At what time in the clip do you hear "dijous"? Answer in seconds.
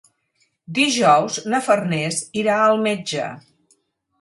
0.77-1.37